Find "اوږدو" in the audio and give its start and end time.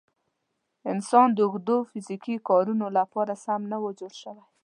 1.45-1.77